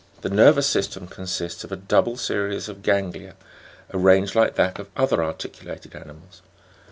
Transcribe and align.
The 0.21 0.31
nervous 0.31 0.65
system 0.65 1.05
consists 1.05 1.63
of 1.63 1.71
a 1.71 1.75
double 1.75 2.17
series 2.17 2.67
of 2.67 2.81
ganglia, 2.81 3.35
arranged 3.93 4.33
like 4.33 4.55
that 4.55 4.79
of 4.79 4.89
other 4.97 5.23
articulated 5.23 5.95
animals. 5.95 6.41